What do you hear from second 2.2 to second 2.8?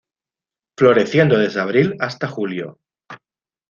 julio.